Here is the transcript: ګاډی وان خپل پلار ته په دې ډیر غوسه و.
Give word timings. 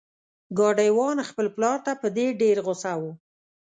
ګاډی 0.57 0.89
وان 0.97 1.17
خپل 1.29 1.47
پلار 1.55 1.77
ته 1.85 1.91
په 2.01 2.07
دې 2.15 2.27
ډیر 2.41 2.57
غوسه 2.65 2.93
و. 3.01 3.03